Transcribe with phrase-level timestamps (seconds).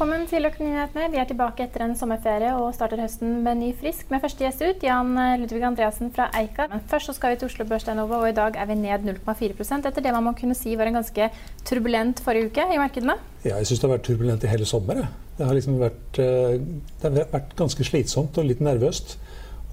[0.00, 1.10] Velkommen til Økonominyhetene.
[1.12, 4.62] Vi er tilbake etter en sommerferie og starter høsten med ny frisk med første gjest
[4.64, 5.10] ut, Jan
[5.42, 6.70] Ludvig Andreassen fra Eika.
[6.70, 9.90] Men først så skal vi til Oslo Børs og i dag er vi ned 0,4%
[9.90, 11.28] etter det man må kunne si var en ganske
[11.68, 13.18] turbulent forrige uke i markedene.
[13.44, 15.04] Ja, jeg syns det har vært turbulent i hele sommer.
[15.36, 16.56] Det har liksom vært, eh,
[17.02, 19.18] det har vært ganske slitsomt og litt nervøst.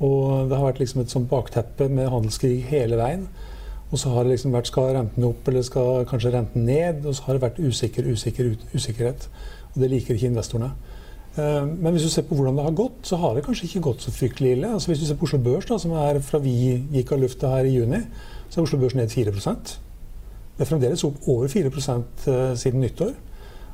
[0.02, 3.30] Og det har vært liksom et sånt bakteppe med handelskrig hele veien.
[3.94, 7.05] Og så har det liksom vært skal renten opp eller skal kanskje renten ned?
[7.05, 9.30] Og så har det vært usikker, usikker, usikkerhet.
[9.78, 10.72] Det liker ikke investorene.
[11.38, 13.83] Eh, men hvis du ser på hvordan det har gått, så har det kanskje ikke
[13.92, 14.72] gått så fryktelig ille.
[14.73, 16.56] Altså hvis du ser på Oslo Børs, da, som er fra vi
[16.95, 18.02] gikk av lufta her i juni,
[18.50, 23.14] så er Oslo Børs ned 4 Det er fremdeles opp over 4 eh, siden nyttår.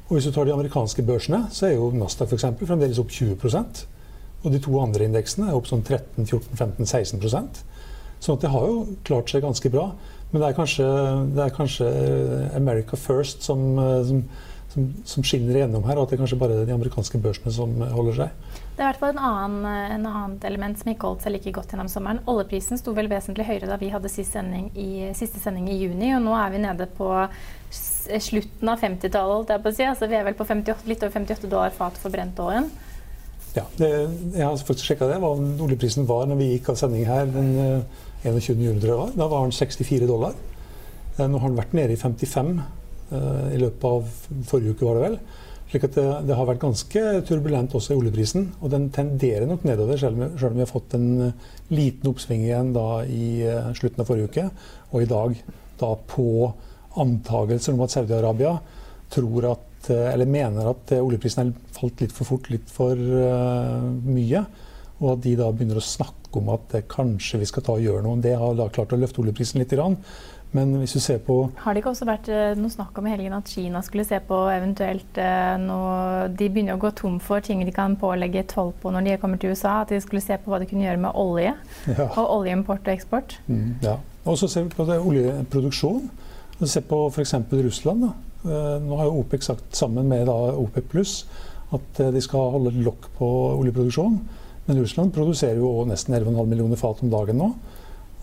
[0.10, 3.86] Og hvis du tar de amerikanske børsene, så er jo Nasdaq eksempel, fremdeles opp 20%
[4.44, 7.64] Og de to andre indeksene er opp sånn 13-14-15-16%
[8.20, 9.90] Sånn at det har jo klart seg ganske bra.
[10.32, 10.86] Men det er kanskje,
[11.36, 11.88] det er kanskje
[12.56, 13.76] America First som,
[14.08, 14.22] som
[14.74, 17.74] som, som, skinner igjennom her, og at det er kanskje bare de amerikanske børsene som
[17.94, 18.62] holder seg.
[18.74, 19.66] Det er i hvert fall en annen,
[19.98, 22.22] en annet element som ikke holdt seg like godt gjennom sommeren.
[22.32, 26.10] Oljeprisen sto vel vesentlig høyere da vi hadde siste sending i, siste sending i juni,
[26.18, 27.12] og nå er vi nede på
[27.70, 29.54] slutten av 50-tallet.
[29.70, 29.86] Si.
[29.86, 32.72] Altså, vi er vel på 58, litt over 58 dollar fat for brentoljen.
[33.54, 33.92] Ja, det,
[34.34, 37.54] jeg har faktisk sjekka det, hva oljeprisen var når vi gikk av sending her den
[38.26, 38.58] 21.
[38.58, 38.82] juni.
[38.82, 40.34] Da var den 64 dollar.
[41.20, 42.83] Eh, nå har den vært nede i 55 Eh,
[43.14, 44.08] i løpet av
[44.50, 45.18] forrige uke, var det vel.
[45.74, 48.44] Slik at det, det, har vært ganske turbulent også i oljeprisen.
[48.62, 52.12] Og den tenderer nok nedover, selv om, selv om vi har fått en eh, liten
[52.12, 54.44] oppsving igjen da i uh, slutten av forrige uke.
[54.92, 55.40] Og i dag
[55.80, 56.28] da på
[57.02, 58.52] antagelser om at Saudi-Arabia
[59.16, 64.44] tror at, eller mener at oljeprisen har falt litt for fort, litt for uh, mye.
[65.00, 68.06] Og at de da begynner å snakke om at kanskje vi skal ta og gjøre
[68.06, 68.22] noe.
[68.22, 69.74] Det har da klart å løfte oljeprisen litt.
[69.74, 69.98] Grann.
[70.54, 73.14] Men hvis du ser på Har det ikke også vært eh, noe snakk om i
[73.14, 77.42] helgen at Kina skulle se på eventuelt eh, noe De begynner å gå tom for
[77.44, 79.80] ting de kan pålegge toll på når de kommer til USA.
[79.82, 81.56] At de skulle se på hva de kunne gjøre med olje.
[81.90, 82.06] Ja.
[82.20, 83.38] Og oljeimport og eksport.
[83.48, 83.98] Mm, ja.
[84.30, 86.06] Og så ser vi på det, oljeproduksjon.
[86.70, 87.34] Se på f.eks.
[87.52, 88.06] Russland.
[88.06, 88.14] Da.
[88.46, 91.18] Eh, nå har jo OPEC sagt sammen med da, OPEC pluss
[91.74, 93.28] at de skal holde lokk på
[93.58, 94.20] oljeproduksjon.
[94.68, 97.50] Men Russland produserer jo nesten 11,5 millioner fat om dagen nå.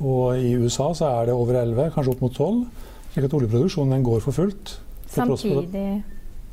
[0.00, 2.64] Og i USA så er det over 11, kanskje opp mot 12.
[3.10, 4.78] Slik at oljeproduksjonen går for fullt.
[5.10, 6.02] For Samtidig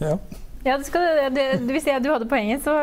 [0.02, 0.18] Ja.
[0.66, 2.76] Ja, det skal, det, Hvis jeg, du hadde poenget, så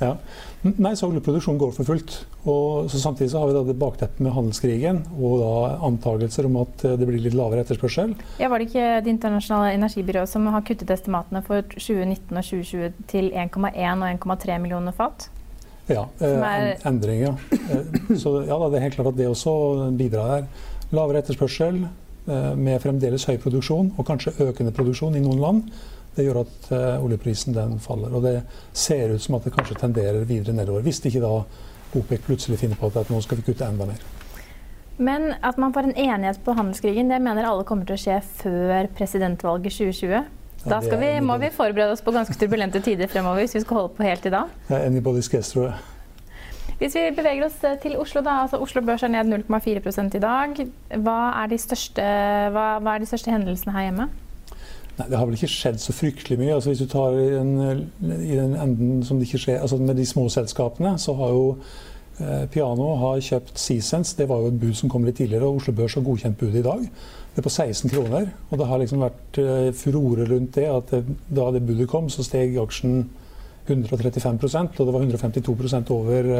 [0.00, 0.16] Ja.
[0.64, 2.26] Nei, så oljeproduksjonen går for fullt.
[2.48, 6.56] Og så Samtidig så har vi da det bakteppet med handelskrigen og da antakelser om
[6.64, 8.16] at det blir litt lavere etterspørsel.
[8.40, 12.92] Ja, Var det ikke Det internasjonale energibyrået som har kuttet estimatene for 2019 og 2020
[13.06, 15.30] til 1,1 og 1,3 millioner fat?
[15.88, 17.34] Ja, eh, endring, ja.
[17.50, 19.54] Eh, så ja, det er helt klart at det også
[19.96, 20.50] bidrar her.
[20.92, 25.72] Lavere etterspørsel eh, med fremdeles høy produksjon, og kanskje økende produksjon i noen land,
[26.18, 28.12] det gjør at eh, oljeprisen den faller.
[28.12, 28.36] Og det
[28.76, 30.84] ser ut som at det kanskje tenderer videre nedover.
[30.84, 31.34] Hvis ikke da
[31.96, 34.00] OPEC plutselig finner på at nå skal vi kutte enda mer.
[34.98, 38.18] Men at man får en enighet på handelskrigen, det mener alle kommer til å skje
[38.42, 40.24] før presidentvalget 2020?
[40.68, 43.94] Da vi, må vi forberede oss på ganske turbulente tider fremover hvis vi skal holde
[43.96, 44.58] på helt i dag.
[44.70, 45.78] Ja, Anybody's guess, tror jeg.
[46.78, 48.44] Hvis vi beveger oss eh, til Oslo, da.
[48.44, 50.60] Altså Oslo Børs er ned 0,4% i dag.
[51.02, 52.04] Hva er, største,
[52.54, 54.06] hva, hva er, de største, hendelsene her hjemme?
[54.98, 56.54] Nei, Det har vel ikke skjedd så fryktelig mye.
[56.54, 57.82] Altså, hvis du tar i den,
[58.18, 61.44] i den enden som det ikke skjer, altså med de små selskapene, så har jo
[62.52, 64.16] Piano har kjøpt Seasense.
[64.18, 66.60] Det var jo et bud som kom litt tidligere, og Oslo Børs har godkjent budet
[66.60, 66.84] i dag.
[67.34, 68.30] Det er på 16 kroner.
[68.50, 70.66] Og det har liksom vært uh, furore rundt det.
[70.66, 70.94] At
[71.30, 73.04] da det budet kom, så steg aksjen
[73.68, 76.30] 135% og det var 152 over,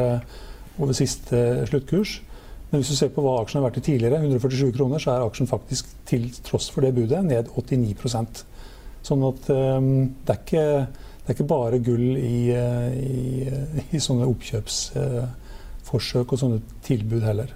[0.79, 2.19] over siste sluttkurs.
[2.69, 5.25] Men hvis du ser på hva aksjen har vært i tidligere, 147 kroner, så er
[5.25, 8.45] aksjen faktisk til tross for det budet ned 89
[8.99, 13.51] Sånn at um, det, er ikke, det, er ikke, bare gull i, i,
[13.95, 14.81] i sånne oppkjøps...
[14.97, 15.29] uh,
[15.93, 17.55] og sånne tilbud heller.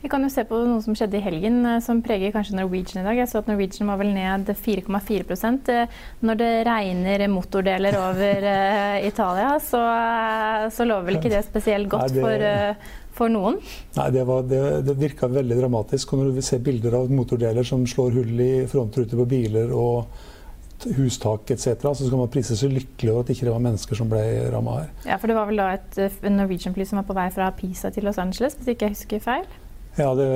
[0.00, 3.02] Vi kan jo se på noe som skjedde i helgen, eh, som preger kanskje Norwegian
[3.02, 3.18] i dag.
[3.20, 8.96] Jeg så at Norwegian var vel ned 4,4 eh, Når det regner motordeler over uh,
[9.04, 9.82] Italia, så,
[10.72, 12.24] så, lover vel ikke det spesielt godt Nei, det...
[12.24, 13.58] for for noen?
[13.96, 16.14] Nei, det, var, det, det virka veldig dramatisk.
[16.14, 20.29] Og når du ser bilder av motordeler som slår hull i frontruter på biler og
[20.96, 24.10] hustak etc., så skal man prise seg lykkelig over at ikke det var mennesker som
[24.10, 24.22] ble
[24.52, 24.92] ramma her.
[25.08, 28.08] Ja, for det var vel da et Norwegian-fly som var på vei fra Pisa til
[28.08, 29.50] Los Angeles, hvis ikke jeg husker feil?
[29.98, 30.26] Ja, det,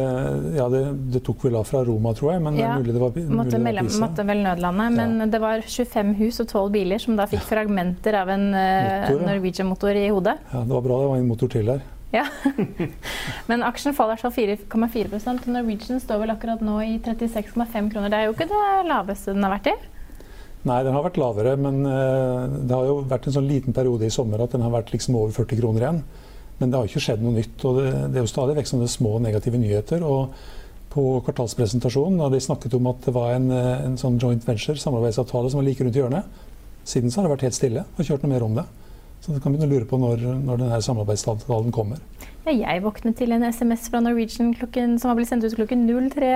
[0.56, 0.80] ja det,
[1.14, 2.42] det, tok vel av fra Roma, tror jeg.
[2.42, 4.00] Men ja, mulig det var, mulig måtte, det var Pisa.
[4.02, 4.88] måtte vel nødlande.
[4.98, 5.28] Men ja.
[5.30, 10.08] det var 25 hus og 12 biler som da fikk fragmenter av en Norwegian-motor i
[10.10, 10.36] hodet.
[10.50, 11.84] Ja, det var bra det var en motor til der.
[12.14, 12.26] Ja.
[13.50, 18.10] Men aksjen faller så 4,4 og Norwegian står vel akkurat nå i 36,5 kroner.
[18.10, 19.76] Det er jo ikke det laveste den har vært i?
[20.64, 24.06] Nei, den har vært lavere, men uh, det har jo vært en sånn liten periode
[24.06, 25.98] i sommer at den har vært liksom over 40 kroner igjen.
[26.60, 27.64] Men det har ikke skjedd noe nytt.
[27.66, 30.04] og Det, er jo stadig vekk sånne små negative nyheter.
[30.06, 30.34] og
[30.94, 34.78] På kvartalspresentasjonen da de snakket om at det var en, eh, en sånn joint venture,
[34.78, 36.24] samarbeidsavtale, som var like rundt hjørnet.
[36.86, 37.84] Siden så har det vært helt stille.
[37.98, 38.64] og kjørt noe mer om det.
[39.24, 42.00] Så du kan begynne å lure på når, når denne samarbeidsavtalen kommer.
[42.44, 45.86] Ja, jeg våknet til en SMS fra Norwegian klokken, som har blitt sendt ut klokken
[45.88, 46.32] 03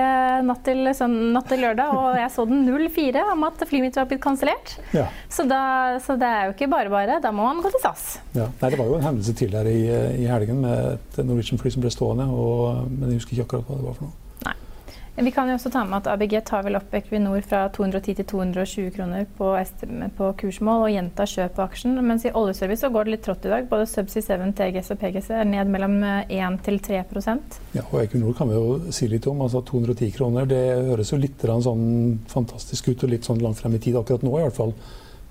[0.47, 3.99] natt til, sånn, natt til, lørdag, og jeg så den 04 om at flyet mitt
[3.99, 4.73] var blitt kansellert.
[4.97, 5.05] Ja.
[5.29, 7.19] Så, så, det er jo ikke bare bare.
[7.21, 8.07] Da må man gå til SAS.
[8.33, 8.47] Ja.
[8.49, 9.85] Nei, det var jo en hendelse tidligere i,
[10.23, 13.77] i helgen med et Norwegian-fly som ble stående, og, men jeg husker ikke akkurat hva
[13.77, 14.28] det var for noe.
[15.19, 18.25] Vi kan jo også ta med at ABG tar vel opp Equinor fra 210 til
[18.29, 19.49] 220 kroner på,
[20.15, 21.97] på kursmål og gjentar kjøp på aksjen.
[22.07, 23.67] Mens i oljeservice så går det litt trått i dag.
[23.67, 27.97] Både Subsea 7, TGS og PGC er ned mellom 1 eh, til 3% Ja, og
[28.05, 29.41] Equinor kan vi jo si litt om.
[29.43, 31.83] altså 210 kroner, det høres jo litt sånn
[32.31, 34.73] fantastisk ut og litt sånn langt frem i tid akkurat nå i hvert fall.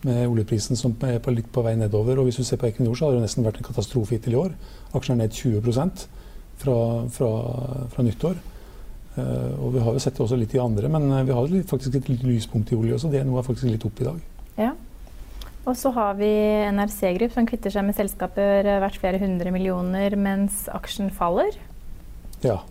[0.05, 2.21] Med oljeprisen som er på litt på vei nedover.
[2.21, 4.43] Og hvis du ser på Equinor, så har det nesten vært en katastrofe hittil i
[4.45, 4.53] år.
[4.93, 6.07] Aksjen er ned 20%
[6.61, 7.33] fra, fra,
[7.97, 8.37] fra nyttår.
[9.19, 11.55] Eh, og vi har jo sett det også litt i andre, men eh, vi har
[11.71, 13.11] faktisk et lyspunkt i olje også.
[13.13, 14.21] Det er noe faktisk litt opp i dag.
[14.59, 14.73] Ja.
[15.69, 16.31] Og så har vi
[16.73, 21.59] NRC Group som kvitter seg med selskaper verdt flere hundre millioner mens aksjen faller.
[22.45, 22.63] Ja.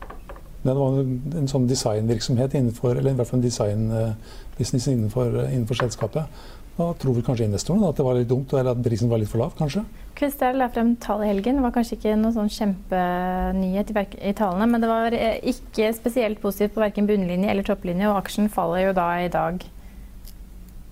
[0.64, 6.42] Det var en sånn designvirksomhet innenfor, eller i hvert fall en designbusiness innenfor, innenfor selskapet.
[6.78, 9.32] Da tror vel kanskje investorene at det var litt dumt, eller at prisen var litt
[9.32, 9.86] for lav, kanskje.
[10.18, 11.60] Kvestel la frem tall i helgen.
[11.60, 15.92] Det var kanskje ikke noe sånn kjempenyhet i, i, tallene, men det var eh, ikke
[15.94, 19.62] spesielt positivt på verken bunnlinje eller topplinje, og aksjen faller jo da i dag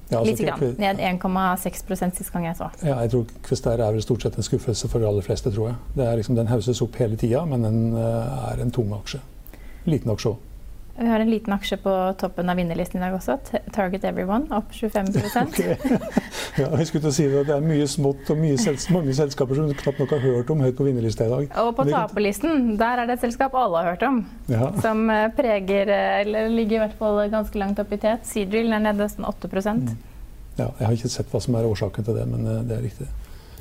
[0.10, 0.76] ja, altså, litt grann.
[0.78, 2.70] Ned 1,6 sist gang jeg så.
[2.86, 5.72] Ja, jeg tror Kvistær er vel stort sett en skuffelse for de aller fleste, tror
[5.72, 5.80] jeg.
[5.98, 9.24] Det er liksom, den hauses opp hele tida, men den uh, er en tung aksje.
[9.90, 10.45] Liten aksje òg.
[10.98, 13.36] Vi har en liten aksje på toppen av vinnerlisten i dag også.
[13.76, 15.10] Target Everyone, opp 25
[15.42, 15.76] okay.
[16.62, 19.16] ja, jeg skulle til å si Det det er mye smått og mye sels mange
[19.18, 21.50] selskaper som du knapt nok har hørt om høyt på vinnerlista i dag.
[21.66, 24.22] Og på taperlisten der er det et selskap alle har hørt om.
[24.48, 24.70] Ja.
[24.86, 28.24] Som eh, preger, eh, eller ligger i hvert fall ganske langt opp i tet.
[28.30, 29.84] Seadrill er nede nesten 8 mm.
[30.56, 32.88] Ja, Jeg har ikke sett hva som er årsaken til det, men eh, det er
[32.88, 33.10] riktig.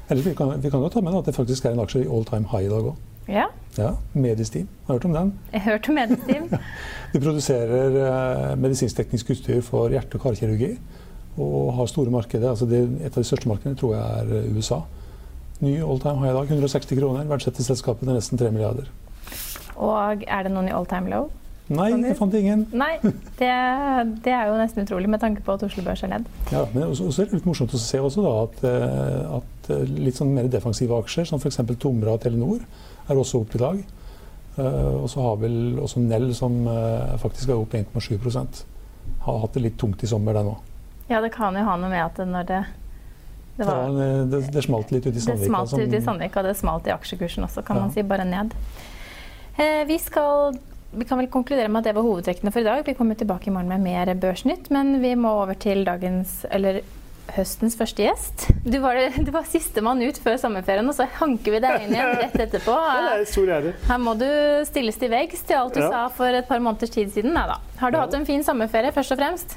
[0.06, 2.06] Eller vi kan, vi kan jo ta med at det faktisk er en aksje i
[2.06, 3.02] all time high i dag òg.
[3.28, 3.46] Ja.
[3.78, 3.94] ja.
[4.12, 4.68] Medisteam.
[4.86, 5.32] Har du hørt om den?
[5.52, 6.48] Jeg har hørt om Medisteam.
[7.12, 10.74] De produserer eh, medisinsk-teknisk utstyr for hjerte- og karkirurgi.
[11.38, 12.50] Og har store markeder.
[12.50, 14.82] Altså det, et av de største markedene tror jeg er eh, USA.
[15.64, 16.52] Ny all time high i dag.
[16.52, 17.24] 160 kroner.
[17.30, 18.90] Verdsetter selskapet til nesten 3 milliarder.
[19.74, 21.30] Og er det noen i all time low?
[21.72, 22.66] Nei, jeg fant ingen.
[22.76, 22.98] Nei,
[23.38, 23.52] det,
[24.20, 26.26] det, er jo nesten utrolig med tanke på at Oslo Børs er ned.
[26.52, 29.70] Ja, men også, også er det litt morsomt å se også da, at, eh, at
[29.88, 31.62] litt sånn mer defensive aksjer, som f.eks.
[31.80, 32.60] Tomra og Telenor,
[33.08, 33.82] er også opp i dag.
[34.54, 38.60] Uh, og så har vel også Nell, som uh, faktisk er opp 1,7%
[39.24, 40.60] Har hatt det litt tungt i sommer, den òg.
[41.08, 42.62] Ja, det kan jo ha noe med at når det
[43.56, 45.44] det, var, det, det, det, smalt litt ut i Sandvika.
[45.44, 47.84] Det smalt ut i Sandvika, og det smalt i aksjekursen også, kan ja.
[47.84, 48.02] man si.
[48.02, 48.54] Bare ned.
[49.54, 50.56] Eh, vi skal
[50.94, 52.82] vi kan vel konkludere med at det var hovedtrekkene for i dag.
[52.86, 56.80] Vi kommer tilbake i morgen med mer Børsnytt, men vi må over til dagens, eller
[57.34, 58.46] høstens første gjest.
[58.64, 62.16] Du var, du var sistemann ut før sommerferien, og så hanker vi deg inn igjen
[62.22, 62.74] rett etterpå.
[62.74, 63.74] det er stor ære.
[63.88, 64.28] Her må du
[64.68, 65.90] stilles til veggs til alt du ja.
[65.92, 67.34] sa for et par måneders tid siden.
[67.36, 67.58] Neida.
[67.80, 68.04] Har du ja.
[68.06, 69.56] hatt en fin sommerferie, først og fremst?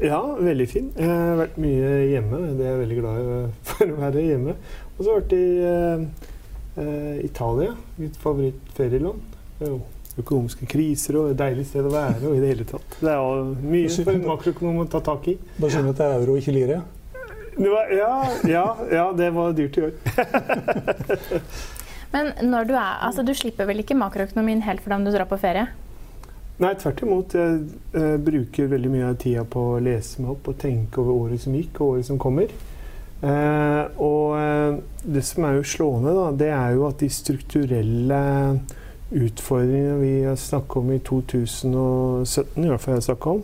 [0.00, 0.90] Ja, veldig fin.
[0.96, 2.42] Jeg har vært mye hjemme.
[2.56, 3.32] Det er jeg veldig glad
[3.68, 4.54] for å være hjemme.
[4.96, 5.46] Og så har jeg vært i
[6.80, 9.26] uh, Italia, mitt favorittferieland.
[10.20, 12.22] Økonomiske kriser og et deilig sted å være.
[12.30, 12.96] og i Det hele tatt.
[13.00, 15.36] Det er mye for en makroøkonom å ta tak i.
[15.58, 16.80] Bare synd at det er euro, ikke lire.
[17.56, 19.92] Det var, ja, ja, ja, det var dyrt i år.
[22.14, 25.12] Men når du er Altså, du slipper vel ikke makroøkonomien helt for deg om du
[25.14, 25.68] drar på ferie?
[26.60, 27.34] Nei, tvert imot.
[27.34, 27.60] Jeg
[27.96, 31.40] eh, bruker veldig mye av tida på å lese meg opp og tenke over året
[31.40, 32.52] som gikk, og året som kommer.
[33.20, 34.76] Eh, og eh,
[35.14, 38.20] det som er jo slående, da, det er jo at de strukturelle
[39.10, 43.42] utfordringene vi har snakket om i 2017, i hvert fall jeg har snakket om,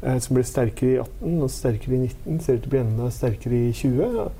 [0.00, 3.08] som ble sterkere i 18 og sterkere i 19, ser ut til å bli enda
[3.12, 4.30] sterkere i 20.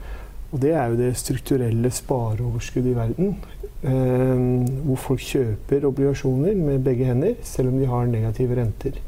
[0.50, 3.36] Og det er jo det strukturelle spareoverskuddet i verden.
[3.86, 4.40] Eh,
[4.86, 8.98] hvor folk kjøper obligasjoner med begge hender, selv om de har negative renter.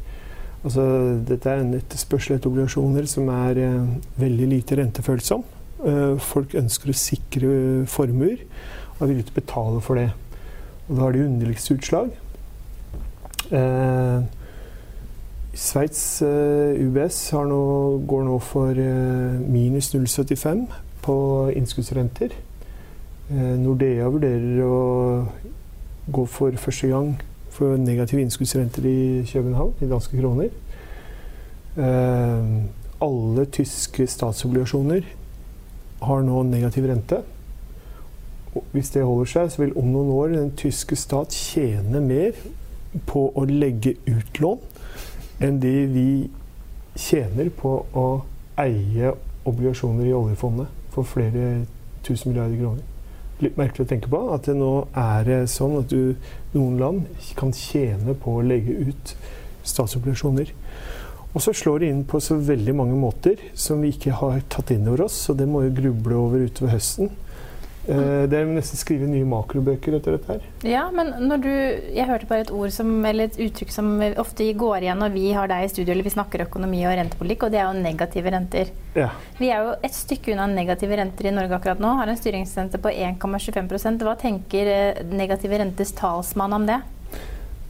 [0.63, 0.85] Altså,
[1.27, 5.43] dette er en etterspørsel etter obligasjoner som er eh, veldig lite rentefølsom.
[5.83, 7.55] Eh, folk ønsker å sikre
[7.91, 10.13] formuer og er villige til å betale for det.
[10.87, 12.15] Og da har de underligste utslag.
[13.51, 14.23] Eh,
[15.53, 17.57] Sveits eh, UBS nå,
[18.09, 20.63] går nå for eh, minus 0,75
[21.05, 21.17] på
[21.53, 22.33] innskuddsrenter.
[23.29, 24.79] Eh, Nordea vurderer å
[26.09, 27.13] gå for første gang
[27.53, 30.49] for negative innskuddsrenter i København, i danske kroner.
[33.03, 35.05] Alle tyske statsobligasjoner
[36.09, 37.21] har nå negativ rente.
[38.73, 42.41] Hvis det holder seg, så vil om noen år den tyske stat tjene mer
[43.09, 44.72] på å legge ut lån
[45.41, 46.09] enn det vi
[46.99, 48.07] tjener på å
[48.61, 49.15] eie
[49.49, 51.65] obligasjoner i oljefondet for flere
[52.05, 52.89] tusen milliarder kroner.
[53.43, 56.15] Litt merkelig å tenke på at det nå er sånn at du,
[56.53, 59.15] noen land kan tjene på å legge ut
[59.67, 60.53] statsobligasjoner.
[61.33, 64.71] Og så slår det inn på så veldig mange måter som vi ikke har tatt
[64.75, 65.17] inn over oss.
[65.33, 67.09] Og det må vi gruble over utover høsten.
[67.83, 70.45] Uh, det er nesten skrive nye makrobøker etter dette her.
[70.63, 73.91] Ja, men når du Jeg hørte bare et ord som, eller et uttrykk som
[74.23, 77.49] ofte går igjen når vi har deg i studio eller vi snakker økonomi og rentepolitikk,
[77.49, 78.73] og det er jo negative renter.
[78.95, 79.11] Ja.
[79.41, 81.97] Vi er jo et stykke unna negative renter i Norge akkurat nå.
[81.99, 86.83] Har en styringsrente på 1,25 Hva tenker eh, negative rentes talsmann om det?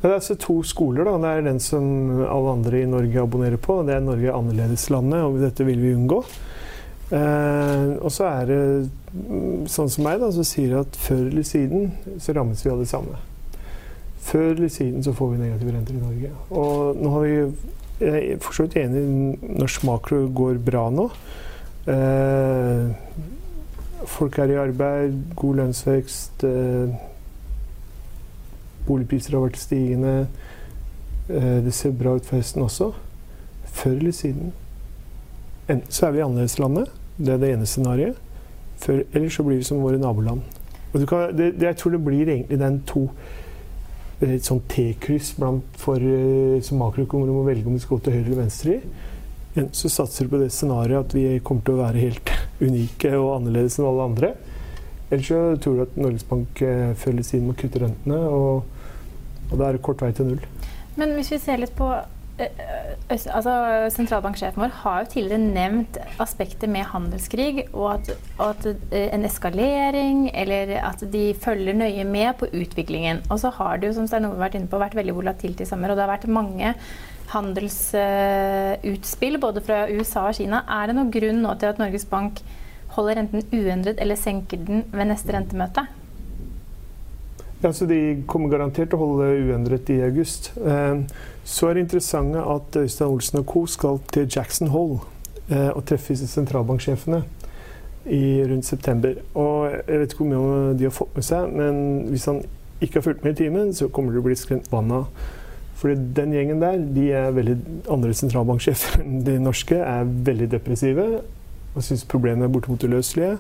[0.03, 1.07] Det er altså to skoler.
[1.07, 1.19] da.
[1.23, 1.85] Det er den som
[2.27, 3.85] alle andre i Norge abonnerer på.
[3.87, 6.19] Det er Norge annerledeslandet, og dette vil vi unngå.
[7.13, 8.63] Eh, og så er det
[9.69, 11.93] sånn som meg, da, så sier jeg at før eller siden
[12.23, 13.19] så rammes vi av det samme.
[14.23, 16.31] Før eller siden så får vi negative renter i Norge.
[16.51, 17.37] Og nå har vi
[18.03, 19.03] Jeg er for så vidt enig
[19.61, 21.05] norsk makro går bra nå.
[21.87, 22.89] Eh,
[24.11, 26.43] folk er i arbeid, god lønnsvekst.
[26.49, 26.97] Eh,
[28.89, 30.27] boligpriser har vært stigende.
[31.29, 32.91] Eh, det ser bra ut for høsten også.
[33.71, 34.51] Før eller siden.
[35.69, 36.91] Enten så er vi i annerledeslandet,
[37.23, 38.19] det er det ene scenarioet.
[38.89, 40.43] Eller så blir vi som våre naboland.
[40.93, 43.07] Kan, det, det, jeg tror det blir egentlig den to
[44.23, 48.27] et sånn T-kryss for uh, som makroøkonomer må velge om de skal gå til høyre
[48.29, 48.93] eller venstre i.
[49.53, 52.31] Enten så satser du på det scenarioet at vi kommer til å være helt
[52.67, 54.33] unike og annerledes enn alle andre.
[55.09, 56.63] Eller så tror du at Norges Bank
[57.03, 58.63] følges inn med å kutte rentene, og,
[59.51, 60.47] og da er det kort vei til null.
[60.97, 61.91] Men hvis vi ser litt på
[62.41, 63.53] altså,
[63.93, 69.25] Sentralbanksjefen vår har jo tidligere nevnt aspekter med handelskrig, og at, og at, eh, en
[69.29, 73.23] eskalering, eller at de følger nøye med på utviklingen.
[73.31, 75.61] Og så har det jo, som Stein Ove har vært inne på, vært veldig volatilt
[75.61, 75.91] i sommer.
[75.91, 76.75] Og det har vært mange
[77.33, 80.59] handelsutspill både fra USA og Kina.
[80.69, 82.33] Er det noen grunn nå til at Norges Bank
[82.93, 85.83] holder renten uendret eller senker den ved neste rentemøte?
[87.63, 90.51] Ja, så De kommer garantert til å holde uendret i august.
[90.59, 91.05] Eh,
[91.47, 93.67] så er det interessant at Øystein Olsen og co.
[93.67, 94.99] skal til Jackson Hole
[95.49, 97.23] eh, og treffe sentralbanksjefene
[98.11, 99.15] i rundt september.
[99.35, 101.79] Og Jeg vet ikke hvor mye de har fått med seg, men
[102.11, 102.43] hvis han
[102.83, 105.07] ikke har fulgt med i timen, så kommer det å bli skremt vann av.
[105.79, 107.57] For den gjengen der, de er veldig
[107.91, 111.07] andre sentralbanksjefer enn de norske, er veldig depressive
[111.73, 113.39] og syns problemene er bortimot uløselige.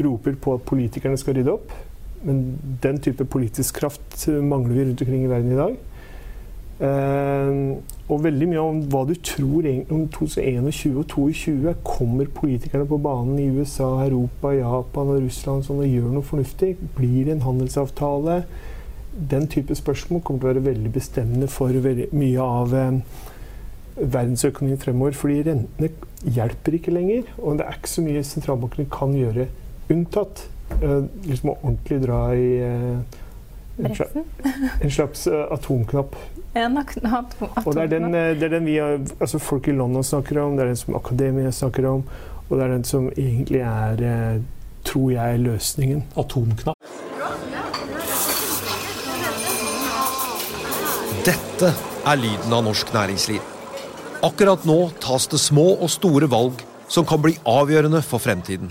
[0.00, 1.72] Roper på at politikerne skal rydde opp.
[2.26, 5.78] Men den type politisk kraft mangler vi rundt omkring i verden i dag.
[6.80, 7.76] Uh,
[8.08, 11.74] og veldig mye om hva du tror om 2021 og 2022.
[11.84, 16.72] Kommer politikerne på banen i USA, Europa, Japan og Russland sånn, og gjør noe fornuftig?
[16.96, 18.38] Blir det en handelsavtale?
[19.12, 23.26] Den type spørsmål kommer til å være veldig bestemmende for veldig mye av uh,
[24.00, 25.18] verdensøkonomien fremover.
[25.20, 25.92] Fordi rentene
[26.24, 29.50] hjelper ikke lenger, og det er ikke så mye sentralbankene kan gjøre.
[29.92, 30.46] Unntatt
[31.26, 33.00] liksom å ordentlig dra i uh,
[33.84, 34.16] en, slags,
[34.80, 36.16] en slags uh, atomknapp.
[36.54, 37.66] En atomknapp.
[37.66, 40.56] Og det er, den, det er den vi har, altså folk i London snakker om,
[40.56, 42.02] det er den som akademia snakker om,
[42.48, 44.42] og det er den som egentlig er,
[44.88, 46.04] tror jeg, løsningen.
[46.18, 46.90] Atomknapp.
[51.20, 51.68] Dette
[52.08, 53.42] er lyden av norsk næringsliv.
[54.24, 58.70] Akkurat nå tas det små og store valg som kan bli avgjørende for fremtiden.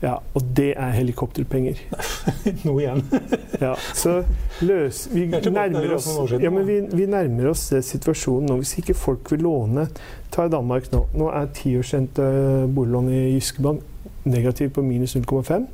[0.00, 1.80] Ja, og det er helikopterpenger.
[2.66, 3.04] Nå igjen.
[3.60, 4.22] Ja, så
[4.64, 8.54] løs, vi, er nærmer oss, ja, men vi, vi nærmer oss det situasjonen nå.
[8.62, 9.84] Hvis ikke folk vil låne
[10.32, 11.02] Ta i Danmark nå.
[11.18, 12.24] Nå er tiårsrente
[12.72, 13.84] boliglån i Jyske Bank
[14.24, 15.66] negativ på minus 0,5.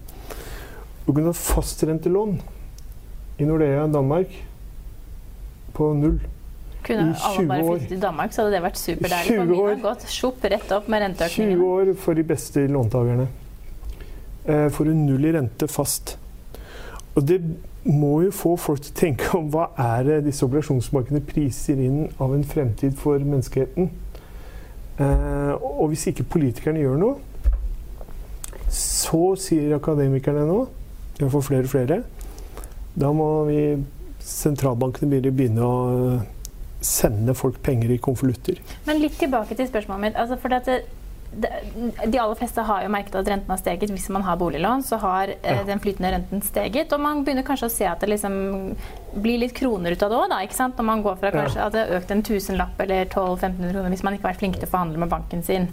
[1.07, 2.41] Og kunne ha fastrentelån
[3.39, 4.35] i Nordea Danmark
[5.77, 6.19] på null.
[6.87, 9.41] Kunne I alle bare flyttet til Danmark, så hadde det vært superdeilig.
[9.47, 9.69] 20 år.
[9.69, 13.27] har gått rett opp med 20 år for de beste låntakerne.
[14.47, 16.17] Eh, får du null i rente fast.
[17.17, 17.41] Og det
[17.87, 22.05] må jo få folk til å tenke om hva er det disse obligasjonsmarkedene priser inn
[22.23, 23.91] av en fremtid for menneskeheten.
[24.97, 27.17] Eh, og hvis ikke politikerne gjør noe,
[28.73, 30.61] så sier akademikerne nå,
[31.21, 32.01] iallfall flere og flere,
[32.97, 33.61] da må vi
[34.27, 36.23] sentralbankene begynne- å
[36.81, 38.59] sende folk penger i konvolutter.
[38.87, 40.17] Men litt tilbake til spørsmålet mitt.
[40.17, 40.83] Altså, for det,
[41.37, 43.91] de aller fleste har jo merket at renten har steget.
[43.93, 45.63] Hvis man har boliglån, så har eh, Ja.
[45.69, 46.93] den flytende renten steget.
[46.93, 48.77] Og man begynner kanskje å se at det liksom
[49.17, 50.41] blir litt kroner ut av det òg, da.
[50.47, 50.77] Ikke sant?
[50.77, 51.43] Når man går fra Ja.
[51.43, 54.39] kanskje at det har økt en tusenlapp eller 1200-1500 kroner hvis man ikke har vært
[54.45, 55.69] flink til å forhandle med banken sin.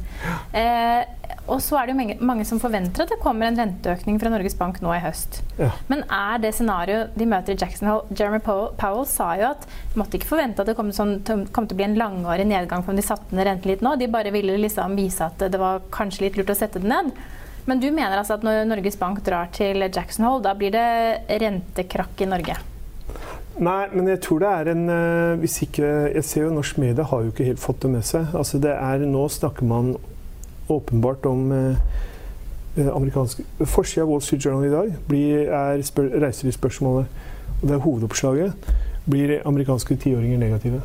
[0.53, 1.03] Eh,
[1.43, 4.31] og så er det jo mange, mange som forventer at det kommer en renteøkning fra
[4.31, 5.41] Norges Bank nå i høst.
[5.57, 5.73] Ja.
[5.91, 9.67] Men er det scenarioet de møter i Jackson Hole Jeremy Powell, Powell sa jo at
[9.67, 12.87] de måtte ikke forvente at det kom, sånn, kom til å bli en langårig nedgang
[12.87, 13.97] om de satte ned renten litt nå.
[13.99, 17.11] De bare ville liksom vise at det var kanskje litt lurt å sette den ned.
[17.67, 21.41] Men du mener altså at når Norges Bank drar til Jackson Hole, da blir det
[21.43, 22.55] rentekrakk i Norge?
[23.53, 27.05] Nei, men jeg tror det er en eh, Hvis ikke Jeg ser jo norsk medie
[27.05, 28.31] har jo ikke helt fått det med seg.
[28.33, 29.93] Altså det er Nå snakker man
[30.73, 31.75] åpenbart om eh,
[32.77, 37.21] eh, amerikansk Forsida av Wall Street Journal i dag blir, er spør, reiser i spørsmålet,
[37.61, 38.73] og det er hovedoppslaget,
[39.09, 40.81] blir amerikanske tiåringer negative.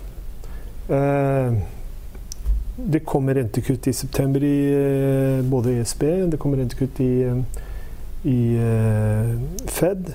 [0.89, 1.59] Eh,
[2.79, 7.13] det kommer rentekutt i september i eh, både ESB, det kommer rentekutt i,
[8.25, 8.41] i
[9.67, 10.13] Fed.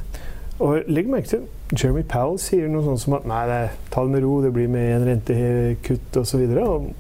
[0.62, 4.14] Og legg merke til Jeremy Powell sier noe sånt som at nei, nei ta det
[4.14, 6.44] med ro, det blir med en rentekutt osv.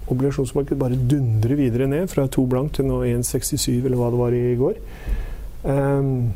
[0.10, 4.38] Obligasjonsmarkedet bare dundrer videre ned fra to blank til nå 1,67 eller hva det var
[4.38, 4.82] i går.
[5.70, 6.34] Um,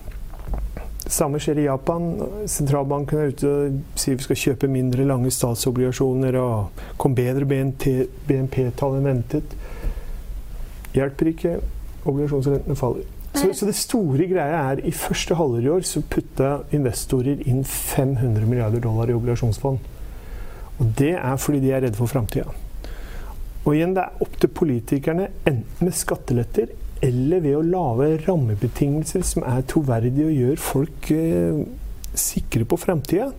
[1.10, 2.08] samme skjer i Japan.
[2.46, 9.00] Sentralbanken er ute og sier vi skal kjøpe mindre lange statsobligasjoner og kom bedre BNP-tall
[9.00, 9.58] enn ventet.
[10.94, 11.60] Hjelper ikke.
[12.06, 13.17] Obligasjonsrentene faller.
[13.38, 17.62] Så, så det store greia er i første halvår i år så putta investorer inn
[17.64, 19.78] 500 milliarder dollar i obligasjonsfond.
[20.78, 22.50] Og det er fordi de er redde for framtida.
[23.68, 26.72] Og igjen, det er opp til politikerne, enten med skatteletter
[27.04, 31.60] eller ved å lage rammebetingelser som er troverdige og gjør folk eh,
[32.18, 33.30] sikre på framtida.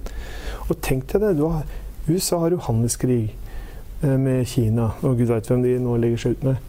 [0.68, 1.34] Og tenk deg det.
[1.40, 1.64] Har,
[2.08, 6.36] USA har jo handelskrig eh, med Kina, og gud veit hvem de nå legger seg
[6.36, 6.62] ut med.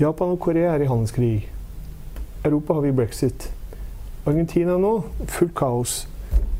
[0.00, 1.49] Japan og Korea er i handelskrig.
[2.44, 3.52] Europa har vi brexit.
[4.26, 6.08] Argentina nå, fullt kaos.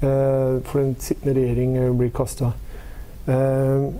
[0.02, 2.52] Eh, for den sittende regjering eh, blir kasta.
[3.28, 3.92] Eh,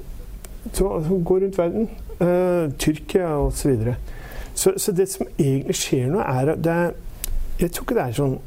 [0.72, 1.90] så altså, gå rundt verden.
[2.20, 3.76] Eh, Tyrkia osv.
[4.54, 6.90] Så, så Så det som egentlig skjer nå, er at det er
[7.60, 8.38] Jeg tror ikke det er sånn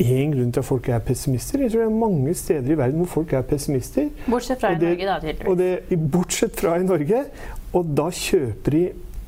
[0.00, 1.60] én grunn til at folk er pessimister.
[1.60, 4.08] Jeg tror det er mange steder i verden hvor folk er pessimister.
[4.30, 5.58] Bortsett fra det, i Norge, da, tydeligvis.
[5.90, 7.24] Det, bortsett fra i Norge.
[7.72, 8.82] Og da kjøper de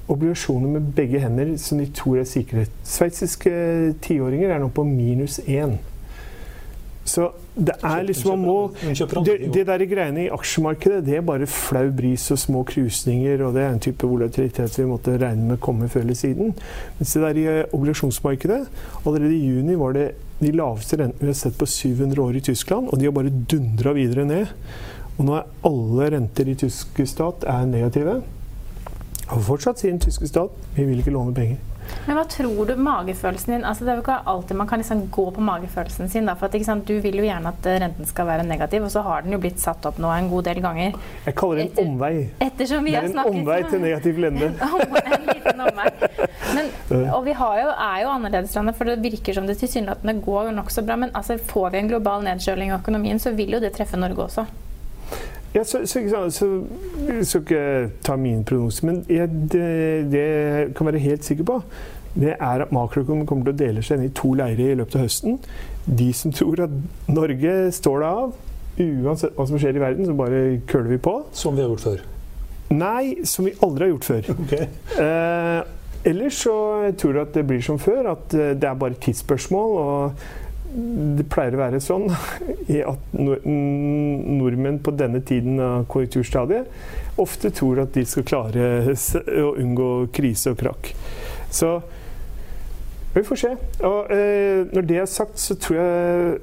[0.08, 2.66] obligasjoner med begge hender som de tror er sikre.
[2.86, 3.52] Sveitsiske
[4.04, 5.78] tiåringer er nå på minus én.
[7.08, 8.56] Så det er liksom man må
[9.24, 13.56] det, det der greiene i aksjemarkedet, det er bare flau bris og små krusninger, og
[13.56, 16.54] det er en type volatilitet vi måtte regne med komme før eller siden.
[16.98, 18.60] Mens det der i eh, obligasjonsmarkedet
[19.06, 20.06] Allerede i juni var det
[20.38, 23.32] de laveste rentene vi har sett på 700 år i Tyskland, og de har bare
[23.50, 24.52] dundra videre ned.
[25.18, 28.20] Og nå er alle renter i tyske stat er negative.
[29.28, 31.58] Og fortsatt sier den tyske stat vi vil ikke låne penger.
[32.06, 35.06] Men hva tror du magefølelsen din altså Det er jo ikke alltid man kan liksom
[35.12, 36.28] gå på magefølelsen sin.
[36.28, 39.02] Da, for at, Du vil jo gjerne at eh, renten skal være negativ, og så
[39.06, 40.98] har den jo blitt satt opp nå en god del ganger.
[41.26, 42.12] Jeg kaller det en Etter, omvei.
[42.44, 44.52] Ettersom vi det er en omvei til negativ lende.
[44.52, 45.88] en, liten omvei.
[46.54, 46.70] Men,
[47.16, 50.96] og vi jo, er jo annerledeslandet, for det virker som det tilsynelatende går nokså bra.
[51.00, 54.28] Men altså, får vi en global nedkjøling i økonomien, så vil jo det treffe Norge
[54.28, 54.48] også.
[55.54, 56.46] Ja, så, så, så,
[57.08, 61.44] Jeg skal ikke ta min prognose, men jeg, det, det jeg kan være helt sikker
[61.48, 61.62] på,
[62.18, 64.98] det er at makroøkonomien kommer til å dele seg inn i to leirer i løpet
[64.98, 65.38] av høsten.
[65.86, 66.76] De som tror at
[67.08, 68.36] Norge står det av,
[68.78, 71.14] uansett hva som skjer i verden, så bare køler vi på.
[71.32, 72.04] Som vi har gjort før?
[72.74, 74.30] Nei, som vi aldri har gjort før.
[74.44, 74.68] Okay.
[75.00, 75.62] Eh,
[76.08, 76.58] ellers så
[77.00, 79.78] tror jeg at det blir som før, at eh, det er bare et tidsspørsmål.
[79.78, 80.12] og
[80.68, 82.10] det pleier å være sånn
[82.92, 88.66] at nordmenn på denne tiden av konjunkturstadiet ofte tror at de skal klare
[89.48, 90.92] å unngå krise og krakk.
[91.50, 91.78] Så
[93.14, 93.52] vi får se.
[93.88, 96.38] Og eh, når det er sagt, så tror jeg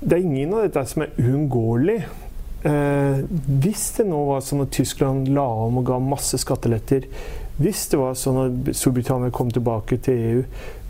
[0.00, 2.00] det er ingen av dette som er uunngåelig.
[2.68, 3.22] Eh,
[3.64, 7.08] hvis det nå var sånn at Tyskland la om og ga masse skatteletter,
[7.60, 10.44] hvis det var sånn at Storbritannia kom tilbake til EU,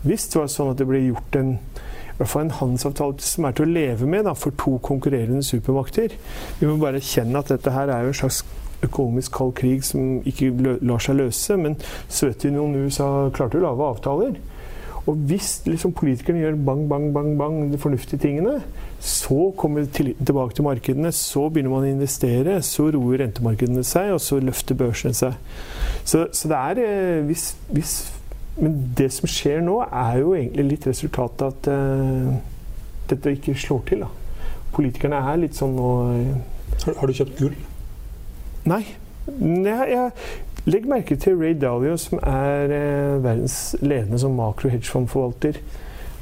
[0.05, 1.55] hvis det var sånn at det ble gjort en
[2.21, 6.15] hvert fall en handelsavtale som er til å leve med da, for to konkurrerende supermakter.
[6.59, 8.43] Vi må bare kjenne at dette her er jo en slags
[8.85, 11.57] økonomisk kald krig som ikke lar seg løse.
[11.59, 11.77] Men
[12.09, 14.39] Sovjetunionen og USA klarte å lage avtaler.
[15.09, 18.59] Og hvis liksom, politikerne gjør bang, bang, bang, bang de fornuftige tingene,
[19.01, 24.11] så kommer tilliten tilbake til markedene, så begynner man å investere, så roer rentemarkedene seg,
[24.13, 25.39] og så løfter børsene seg.
[26.05, 27.95] Så, så det er eh, hvis, hvis
[28.59, 32.33] men det som skjer nå, er jo egentlig litt resultatet av at uh,
[33.11, 34.03] dette ikke slår til.
[34.03, 34.09] Da.
[34.75, 36.33] Politikerne er litt sånn nå uh,
[36.83, 37.55] har, har, du kjøpt gull?
[38.67, 38.83] Nei.
[39.27, 40.11] Jeg, jeg
[40.69, 45.61] Legg merke til Ray Dalio, som er uh, verdens ledende som makro-hedgefondforvalter.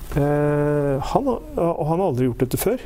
[0.09, 2.79] han, og han har aldri gjort dette før.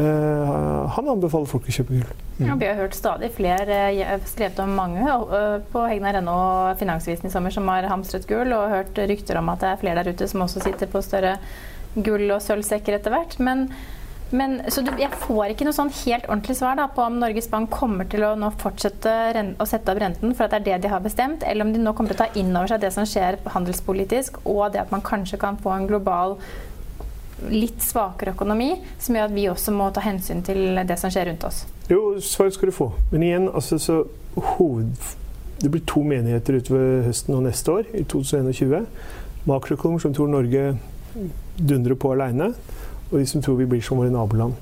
[0.00, 2.12] Han anbefaler folk å kjøpe gull.
[2.38, 2.46] Mm.
[2.48, 7.28] Ja, vi har hørt stadig flere eh, skrevet om mange eh, på Hegnar.no og Finansvisen
[7.28, 10.14] i sommer som har hamstret gull, og hørt rykter om at det er flere der
[10.14, 11.36] ute som også sitter på større
[11.94, 13.36] gull- og sølvsekker etter hvert.
[13.44, 13.66] Men,
[14.32, 17.50] men, så du, jeg får ikke noe sånn helt ordentlig svar da, på om Norges
[17.52, 19.14] Bank kommer til å nå fortsette
[19.60, 21.84] å sette opp renten for at det er det de har bestemt, eller om de
[21.84, 24.94] nå kommer til å ta inn over seg det som skjer handelspolitisk, og det at
[24.94, 26.38] man kanskje kan få en global
[27.50, 31.30] litt svakere økonomi, som gjør at vi også må ta hensyn til det som skjer
[31.30, 31.64] rundt oss?
[31.90, 32.92] Jo, svaret skal du få.
[33.10, 34.02] Men igjen, altså, så
[34.36, 34.94] hoved...
[35.62, 38.86] Det blir to menigheter utover høsten og neste år, i 2021.
[39.46, 40.72] Makroøkonomer som tror Norge
[41.54, 42.48] dundrer på aleine,
[43.12, 44.56] og de som tror vi blir som våre naboland.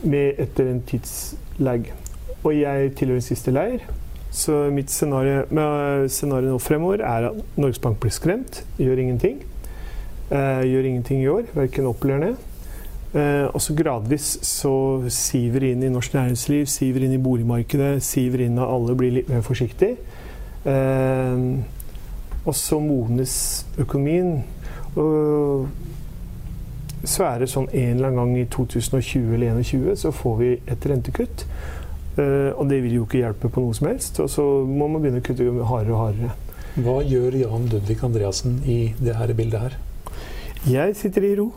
[0.00, 1.90] Med etter en tidslag.
[2.40, 3.84] Og jeg tilhører en siste leir.
[4.34, 5.44] Så mitt scenario,
[6.08, 9.42] scenario nå fremover er at Norges Bank blir skremt, gjør ingenting.
[10.34, 12.38] Uh, gjør ingenting i år, verken opp eller ned.
[13.14, 14.72] Uh, og så gradvis så
[15.14, 19.30] siver inn i norsk næringsliv, siver inn i boligmarkedet, siver inn av alle blir litt
[19.30, 19.92] mer forsiktig.
[20.66, 21.62] Uh,
[22.42, 23.36] og så modnes
[23.78, 24.42] økonomien.
[24.98, 25.68] Og
[27.06, 30.50] så er det sånn en eller annen gang i 2020 eller 2021 så får vi
[30.72, 31.46] et rentekutt.
[32.14, 34.20] Og det vil jo ikke hjelpe på noe som helst.
[34.22, 36.36] Og så må man begynne å kutte hardere og hardere.
[36.84, 39.82] Hva gjør Jan Ludvig Andreassen i det her bildet her?
[40.70, 41.52] Jeg sitter i ro.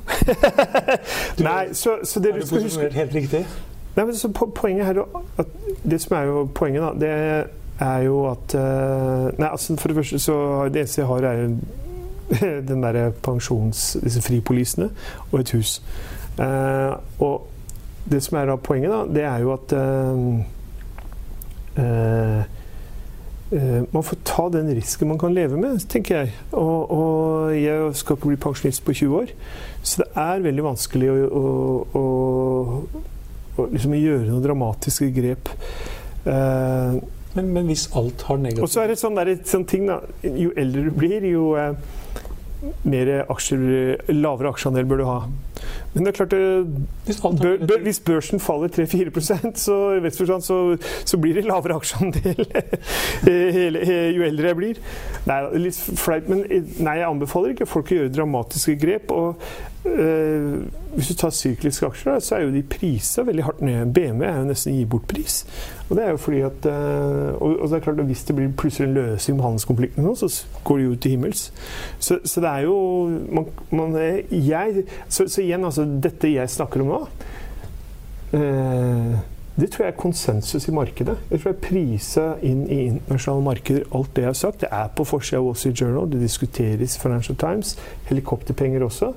[1.48, 3.46] Nei, så, så det du skal huske helt riktig?
[3.96, 5.00] Nei, men så Poenget her
[5.40, 7.12] at Det som er jo poenget, da, det
[7.80, 10.36] er jo at uh, Nei, altså for det første så
[10.70, 11.50] Det eneste jeg har, er
[12.70, 13.98] den derre pensjons...
[14.04, 14.90] Disse fripolisene
[15.32, 15.82] og et hus.
[16.38, 17.48] Uh, og
[18.12, 20.44] det som er da poenget, da, det er jo at uh,
[21.78, 22.42] Uh,
[23.50, 26.34] man får ta den risken man kan leve med, tenker jeg.
[26.52, 29.32] Og, og, jeg skal bli pensjonist på 20 år,
[29.82, 31.44] så det er veldig vanskelig å, å,
[32.02, 33.04] å,
[33.56, 35.54] å liksom gjøre noen dramatiske grep.
[36.28, 37.00] Uh,
[37.38, 40.02] men, men, hvis alt har negativt Og så er det sånn, der, sånn ting, da.
[40.26, 41.78] Jo eldre du blir, jo eh,
[42.90, 43.62] mer aksjer,
[44.16, 45.20] lavere aksjeandel bør du ha.
[45.94, 46.36] Men det er klart
[47.08, 49.22] hvis, bør, bør, hvis børsen faller 3-4
[49.56, 49.78] så,
[50.42, 52.46] så, så blir det lavere aksjeandel
[54.18, 54.82] jo eldre jeg blir.
[55.30, 56.46] Nei, litt flaut, men
[56.78, 59.12] nei, jeg anbefaler ikke folk å gjøre dramatiske grep.
[59.12, 59.42] og
[59.86, 60.62] øh,
[60.98, 63.94] hvis du tar sykliske aksjer, så er jo de prisa veldig hardt ned.
[63.94, 65.44] BMW er jo nesten gi bort-pris.
[65.90, 68.50] Og det er jo fordi at eh, og, det er klart at Hvis det blir
[68.58, 71.54] plutselig en løsning med handelskonfliktene, så går det jo til himmels.
[72.00, 72.76] Så, så det er jo
[73.32, 73.96] man, man,
[74.32, 77.02] jeg, så, så, igjen, altså Dette jeg snakker om nå
[78.38, 79.18] eh,
[79.58, 81.16] det tror jeg er konsensus i markedet.
[81.32, 84.60] Jeg tror jeg prisa inn i internasjonale markeder alt det jeg har sagt.
[84.62, 87.72] Det er på forsida av Wall Street Journal, det diskuteres i Financial Times.
[88.06, 89.10] Helikopterpenger også.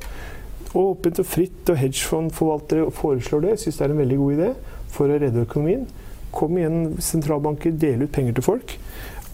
[0.81, 3.59] Åpent og fritt, og hedgefondforvaltere foreslår det.
[3.61, 4.49] Syns det er en veldig god idé
[4.95, 5.85] for å redde økonomien.
[6.33, 8.77] Kom igjen, sentralbanker, dele ut penger til folk.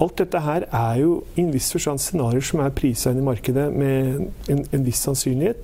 [0.03, 3.29] Alt dette her er jo i en viss forstand scenarioer som er prisa inn i
[3.29, 5.63] markedet med en, en viss sannsynlighet.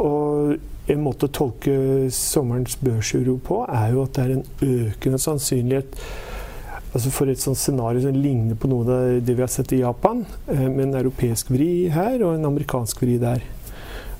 [0.00, 0.58] Og
[0.90, 5.96] en måte å tolke sommerens børsuro på, er jo at det er en økende sannsynlighet
[6.90, 9.82] altså for et sånt scenario som ligner på noe av det vi har sett i
[9.84, 13.44] Japan, eh, med en europeisk vri her og en amerikansk vri der.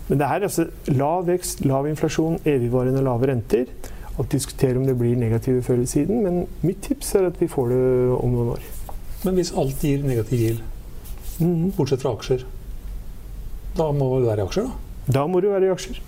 [0.09, 3.67] Men det er altså lav vekst, lav inflasjon, evigvarende lave renter.
[4.19, 7.49] Å diskutere om det blir negative før eller siden, men mitt tips er at vi
[7.49, 7.83] får det
[8.19, 8.67] om noen år.
[9.25, 10.63] Men hvis alt gir negativ GIL,
[11.41, 11.73] mm.
[11.77, 12.45] bortsett fra aksjer,
[13.77, 15.13] da må du være i aksjer, da?
[15.19, 16.01] Da må du være i aksjer.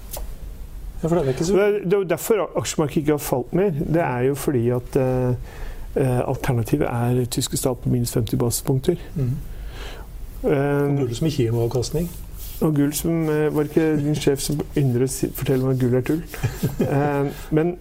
[1.03, 1.69] Ja, det er så...
[1.85, 3.71] Det er derfor aksjemarkedet ikke har falt mer.
[3.71, 5.35] Det er jo fordi at uh,
[6.29, 8.97] alternativet er tyske stat på minus 50 basispunkter.
[9.15, 9.33] Mm.
[10.43, 12.11] Um, gull som ikke gir noe avkastning?
[12.63, 16.07] Og gull som Var ikke din sjef som yndret å fortelle meg at gull er
[16.07, 16.23] tull?
[17.57, 17.77] men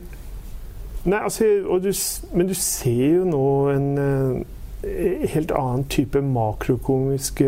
[1.02, 1.46] Nei, altså,
[1.82, 1.89] du,
[2.38, 3.88] men du ser jo nå en
[4.82, 7.44] helt annen type makrokomisk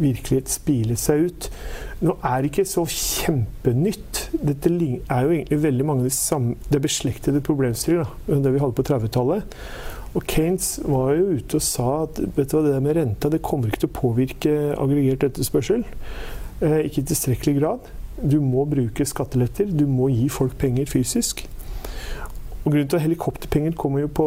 [0.00, 1.48] virkelighet spile seg ut.
[2.04, 4.24] Nå er det ikke så kjempenytt.
[4.34, 8.76] Dette er jo egentlig veldig mange av de samme, det beslektede problemstillinger det vi hadde
[8.78, 9.58] på 30-tallet.
[10.14, 13.30] Og Kanes var jo ute og sa at vet du hva, det der med renta
[13.32, 15.82] det kommer ikke til å påvirke aggregert etterspørsel.
[16.62, 17.88] Eh, ikke i tilstrekkelig grad.
[18.22, 19.72] Du må bruke skatteletter.
[19.74, 21.42] Du må gi folk penger fysisk.
[22.64, 24.26] Og Grunnen til at helikopterpenger kommer jo på,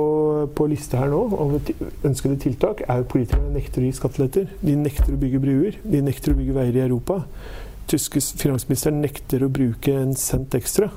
[0.54, 1.72] på lista her nå, og
[2.06, 4.52] ønskede tiltak, er jo politikerne nekter å gi skatteletter.
[4.62, 5.80] De nekter å bygge bruer.
[5.82, 7.24] De nekter å bygge veier i Europa.
[7.90, 10.92] Tyske finansministeren nekter å bruke en cent ekstra.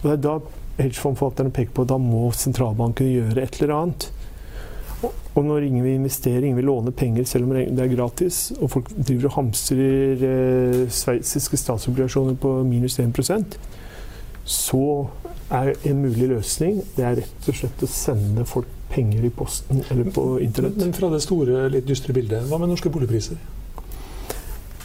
[0.00, 0.34] Og det er da
[0.80, 4.08] hedgefondforvalterne peker på at da må sentralbanken gjøre et eller annet.
[5.34, 8.72] Og når ingen vil investere, ingen vil låne penger selv om det er gratis, og
[8.74, 13.14] folk driver og hamstrer eh, sveitsiske statsobligasjoner på minus 1
[14.44, 15.08] så
[15.54, 19.82] er en mulig løsning det er rett og slett å sende folk penger i posten
[19.90, 20.76] eller på internett.
[20.78, 23.40] Men fra det store, litt dystre bildet, hva med norske boligpriser?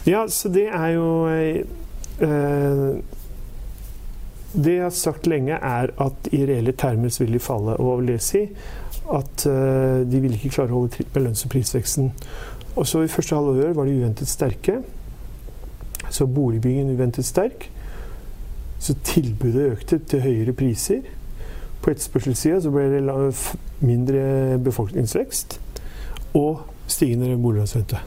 [0.08, 3.00] Ja, så det er jo eh,
[4.54, 7.76] Det jeg har sagt lenge, er at i reelle termer så vil de falle.
[7.78, 8.48] Og hva vil det si?
[9.14, 12.10] At eh, de vil ikke klare å holde tritt med lønns- og prisveksten.
[12.74, 14.80] Og så i første halvår var de uventet sterke.
[16.10, 17.70] Så boligbyggingen uventet sterk.
[18.80, 21.02] Så tilbudet økte til høyere priser.
[21.82, 23.04] På etterspørselssida så ble det
[23.80, 25.60] mindre befolkningsvekst
[26.38, 28.00] og stigende boliglånsrente.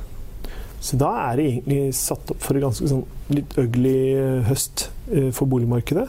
[0.82, 4.88] Så da er det egentlig satt opp for en ganske sånn litt ugly eh, høst
[5.12, 6.08] eh, for boligmarkedet.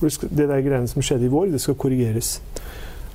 [0.00, 2.38] Og Det der greiene som skjedde i vår, det skal korrigeres.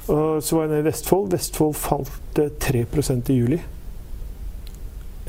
[0.10, 1.32] Og så var jeg nede i Vestfold.
[1.34, 3.60] Vestfold falt 3% i juli.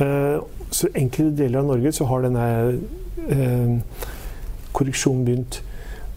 [0.04, 0.36] Eh,
[0.70, 2.44] så enkelte deler av Norge så har denne
[4.80, 5.60] korreksjon begynt.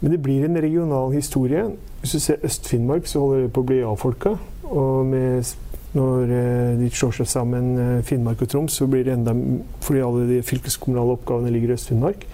[0.04, 1.67] Men det blir en regional historie.
[2.02, 4.34] Hvis du ser Øst-Finnmark, så holder det på å bli avfolka.
[4.67, 5.52] Og med,
[5.95, 9.36] når eh, de slår seg sammen, eh, Finnmark og Troms, så blir det enda
[9.84, 12.26] Fordi alle de fylkeskommunale oppgavene ligger i Øst-Finnmark.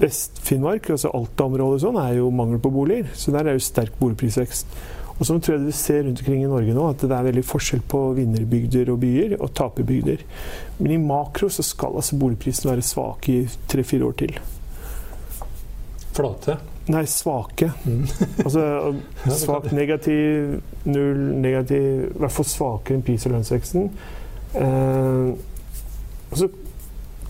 [0.00, 3.10] Vest-Finnmark, altså Alta-området sånn, er jo mangel på boliger.
[3.12, 4.72] Så der er jo sterk boligprisvekst.
[5.18, 7.44] Og så tror jeg vi ser rundt omkring i Norge nå, at det er veldig
[7.44, 10.24] forskjell på vinnerbygder og byer og taperbygder.
[10.78, 14.40] Men i makro så skal altså boligprisen være svak i tre-fire år til.
[16.12, 16.56] Flate?
[16.90, 17.70] Nei, svake.
[17.86, 18.06] Mm.
[18.44, 18.94] altså
[19.36, 23.90] svakt negativ, null negativ I hvert fall svakere enn pris- og lønnsveksten.
[24.60, 25.28] Eh,
[26.30, 26.48] og så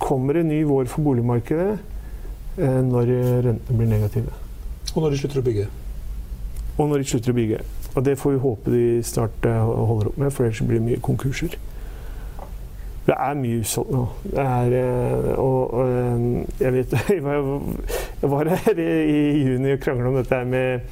[0.00, 3.12] kommer det en ny vår for boligmarkedet eh, når
[3.48, 4.32] rentene blir negative.
[4.94, 5.68] Og når de slutter å bygge?
[6.78, 7.60] Og når de slutter å bygge.
[7.94, 10.86] Og det får vi håpe de snart uh, holder opp med, for ellers blir det
[10.86, 11.56] mye konkurser.
[13.10, 14.04] Det er mye usolgt nå.
[14.22, 17.22] Det er, eh, og, og, eh, jeg vet Jeg
[18.34, 20.84] var her i juni og krangla om dette med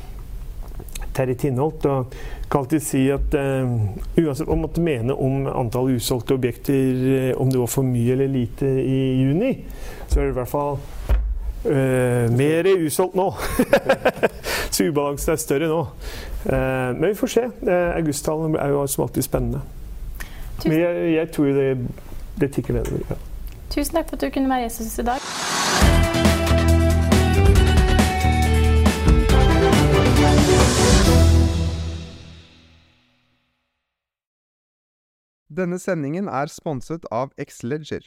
[1.14, 1.86] Terje Tinholt.
[1.86, 2.18] og
[2.50, 3.68] kan alltid si at uh,
[4.16, 8.66] uansett man måtte mene om antall usolgte objekter, om det var for mye eller lite
[8.80, 9.50] i juni,
[10.08, 10.78] så er det i hvert fall
[11.68, 13.28] uh, mer usolgt nå.
[14.72, 15.82] så ubalansen er større nå.
[16.48, 17.48] Uh, men vi får se.
[18.00, 19.60] Augusttallene er jo som alltid spennende.
[20.64, 21.68] Men jeg, jeg tror det,
[22.40, 23.02] det tikker nedover.
[23.10, 23.16] Ja.
[23.70, 25.20] Tusen takk for at du kunne være Jesus i dag.
[35.58, 38.06] Denne sendingen er sponset av X-Leger.